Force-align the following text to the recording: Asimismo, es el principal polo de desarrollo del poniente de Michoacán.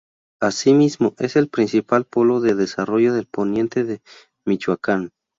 Asimismo, 0.41 1.13
es 1.19 1.35
el 1.35 1.47
principal 1.47 2.05
polo 2.05 2.39
de 2.39 2.55
desarrollo 2.55 3.13
del 3.13 3.27
poniente 3.27 3.83
de 3.83 4.01
Michoacán. 4.47 5.11